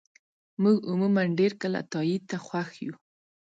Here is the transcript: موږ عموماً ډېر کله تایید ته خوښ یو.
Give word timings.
موږ 0.61 0.77
عموماً 0.91 1.23
ډېر 1.39 1.51
کله 1.61 1.79
تایید 1.93 2.23
ته 2.29 2.37
خوښ 2.45 2.69
یو. 2.85 2.95